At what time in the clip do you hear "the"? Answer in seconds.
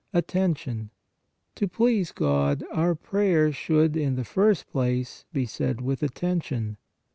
4.15-4.25